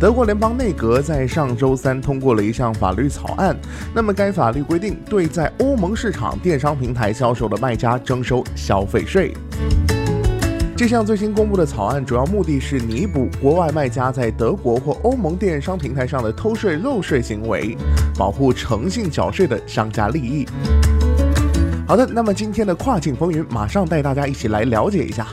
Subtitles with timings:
[0.00, 3.56] 德国联邦内阁在上周三通过了一项法律草案，
[3.92, 9.34] 那么该法律规定对在欧盟市场电商平台销售的卖家征收消费税。
[10.76, 17.76] 这项最新公布的草案主要目的是弥补国外卖家在德国或欧盟电商平台上的偷税漏税行为，
[18.16, 20.46] 保护诚信缴税的商家利益。
[21.88, 25.26] 好的，那么今天的跨境风云马上带大家一起来了解一下。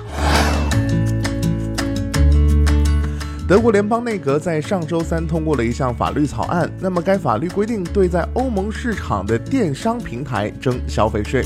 [3.48, 11.46] 德国联邦内阁在上周三通过了一项法律草案，那么该法律规定对在欧盟市场的电商平台征消费税。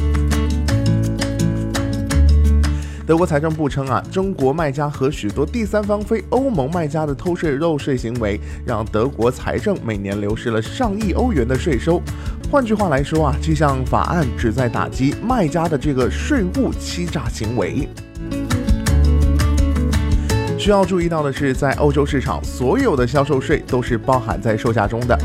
[3.06, 12.02] 德国财政部称啊，中国卖家和许多第三方非欧盟卖家的偷税漏税行为，让德国财政每年流失了上亿欧元的税收。
[12.50, 17.90] 换句话来说啊，这项法案旨在打击卖家的这个税务欺诈行为。
[20.60, 25.18] 需要注意到的是，在欧洲市场，所有的销售税都是包含在售价中的。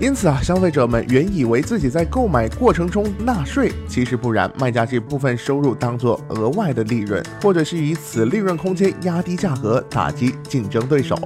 [0.00, 11.16] 因此啊，消费者们原以为自己在购买过程中纳税，其实不然，卖家这部分收入当做额外的利润，或者是以此利润空间压低价格，打击竞争对手。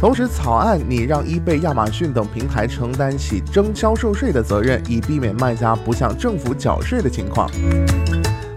[0.00, 7.48] 同时，草案拟让伊贝、亚马逊等平台承担起征销售税的责任，以避免卖家不向政府缴税的情况。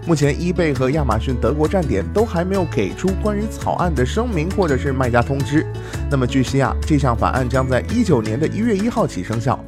[0.06, 5.66] 目前，伊贝和亚马逊德国站点都还没有给出关于草案的声明或者是卖家通知。
[6.08, 9.58] 那么，据悉啊，这项法案将在一九年的一月一号起生效。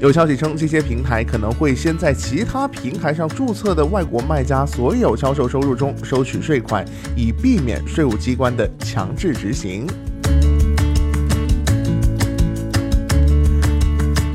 [0.00, 9.86] 有消息称，这些平台可能会先在其他平台上注册的外国卖家所有销售收入中收取税款，以避免税务机关的强制执行。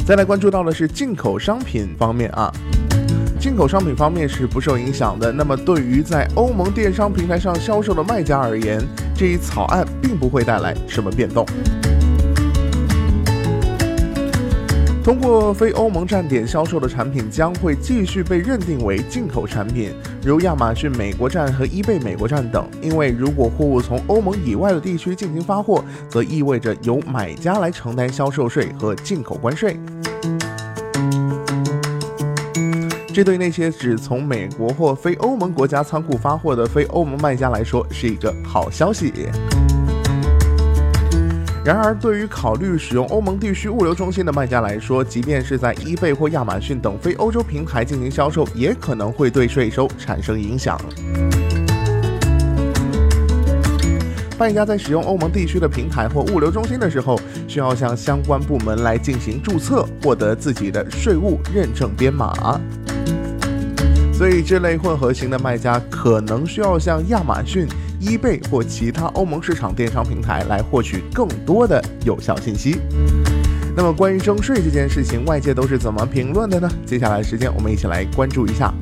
[0.06, 2.54] 再来关注到的是进口商品方面啊。
[3.40, 5.32] 进口商品方面是不受影响的。
[5.32, 8.82] 那么，对于在欧盟电商平台上销售的卖家而言，
[9.16, 11.46] 这一草案并不会带来什么变动。
[15.04, 22.68] 通过非欧盟站点销售的产品将会继续被认定为进口产品，如亚马逊美国站和伊贝美国站等。
[22.82, 29.80] 因为如果货物从欧盟以外的地区进行发货，则意味着由买家来承担销售税和进口关税。
[33.18, 39.12] 这对那些只从美国或非欧盟国家仓库发货的非欧盟卖家来说是一个好消息。
[41.66, 50.80] 然而，对于考虑使用欧盟地区物流中心的卖家来说，即便是在伊贝或亚马逊等非欧洲平台进行销售，也可能会对税收产生影响。
[54.38, 62.62] 卖家在使用欧盟地区的平台或物流中心的时候，需要向相关部门来进行注册，获得自己的税务认证编码。
[64.18, 67.68] 所以，这类混合型的卖家可能需要向亚马逊、
[68.00, 72.80] 易贝或其他欧盟市场电商平台来获取更多的有效信息。
[73.76, 76.68] 那么，关于征税这件事情，外界都是怎么评论的呢？
[76.84, 78.74] 接下来时间，我们一起来关注一下。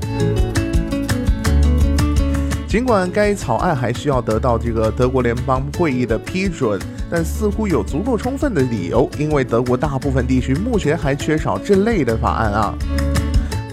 [2.66, 6.80] 尽管该草案还需要得到这个德国联邦会议的批准，
[7.12, 12.74] 但似乎有足够充分的理由，因为德国大部分地区目前还缺少这类的法案啊。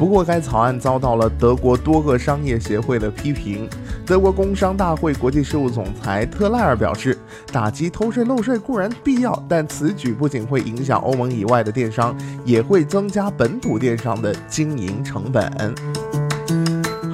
[0.02, 3.70] 不过，该草案遭到了德国多个商业协会的批评。
[4.04, 7.16] 德国工商大会国际事务总裁特赖尔表示，
[7.52, 15.72] 打击偷税漏税固然必要，但此举不仅会影响欧盟以外的电商，也会增加本土电商的经营成本。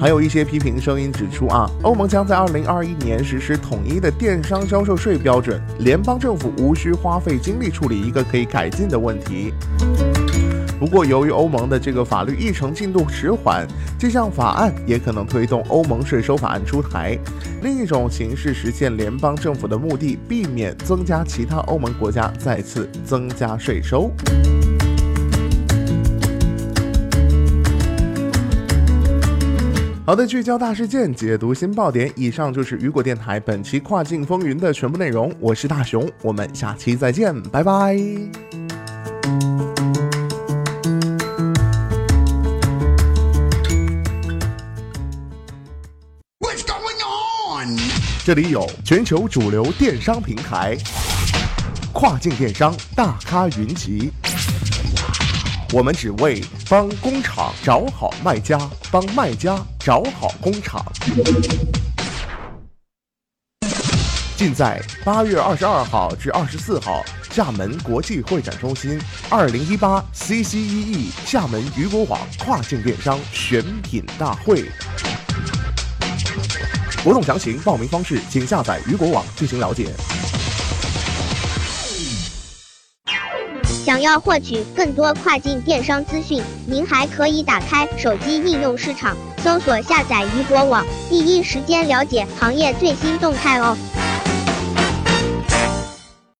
[0.01, 9.53] 还有一些批评声音指出，啊，欧盟将在二零二一年实施统一的电商销售税标准，联邦政府无需花费精力处理一个可以改进的问题。
[10.79, 13.67] 不过，由于欧盟的这个法律议程进度迟缓，
[13.99, 17.19] 这项法案也可能推动欧盟税收法案出台。
[17.61, 24.09] 另一种形式实现联邦政府的目的，避免增加其他欧盟国家再次增加税收。
[30.05, 32.09] 好的，聚焦大事件，解读新爆点。
[32.15, 35.31] 以上就是雨果电台本期跨境风云的全部内容。
[35.39, 38.58] 我是大熊，我们下期再见，拜拜。
[48.25, 50.77] 这里有全球主流电商平台，
[51.93, 54.11] 跨境电商大咖云集。
[55.71, 58.59] 我们只为帮工厂找好卖家，
[58.91, 60.85] 帮卖家找好工厂。
[64.35, 68.99] 尽在八月二十二号至二十四号，厦门国际会展中心
[69.29, 74.65] 二零一八 CCEE 厦门雨果网跨境电商选品大会。
[77.09, 79.87] 活动详情、报名方式，请下载雨果网进行了解。
[83.83, 93.75] 想要获取更多跨境电商资讯，您还可以打开手机应用市场，搜索下载雨果网，第一时间了解行业最新动态哦。